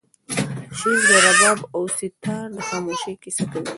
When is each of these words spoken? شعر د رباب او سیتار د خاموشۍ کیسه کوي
شعر 0.77 0.99
د 1.09 1.11
رباب 1.25 1.59
او 1.75 1.81
سیتار 1.97 2.45
د 2.55 2.57
خاموشۍ 2.67 3.13
کیسه 3.23 3.43
کوي 3.51 3.69